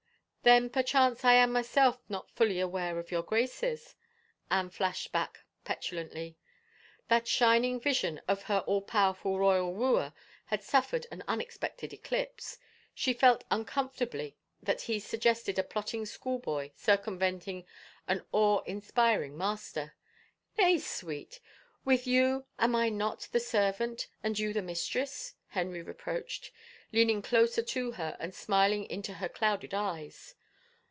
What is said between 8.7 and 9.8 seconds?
powerful royal